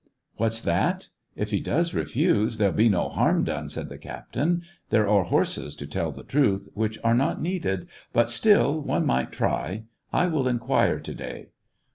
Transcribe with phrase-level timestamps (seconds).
[0.37, 4.63] "What's that} If he does refuse, there'll be no harm done," said the captain.
[4.89, 9.31] "There are horses, to tell the truth, which are not needed, but still one might
[9.31, 11.49] try; I will inquire to day."